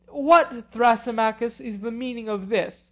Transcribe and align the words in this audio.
What, 0.25 0.71
Thrasymachus, 0.71 1.59
is 1.59 1.81
the 1.81 1.91
meaning 1.91 2.27
of 2.27 2.49
this? 2.49 2.79